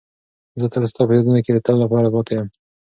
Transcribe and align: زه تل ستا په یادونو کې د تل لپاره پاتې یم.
زه 0.59 0.65
تل 0.73 0.83
ستا 0.91 1.01
په 1.07 1.13
یادونو 1.17 1.39
کې 1.45 1.51
د 1.53 1.59
تل 1.65 1.75
لپاره 1.83 2.07
پاتې 2.13 2.33
یم. 2.37 2.47